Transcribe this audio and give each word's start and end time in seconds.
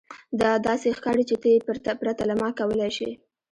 دا 0.41 0.51
داسې 0.67 0.87
ښکاري 0.97 1.23
چې 1.29 1.35
ته 1.41 1.47
یې 1.53 1.59
پرته 2.01 2.23
له 2.29 2.35
ما 2.41 2.49
کولی 2.59 2.89
شې 2.97 3.09